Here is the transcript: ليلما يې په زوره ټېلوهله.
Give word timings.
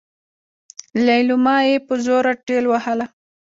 ليلما 1.05 1.57
يې 1.67 1.75
په 1.87 1.93
زوره 2.05 2.33
ټېلوهله. 2.45 3.05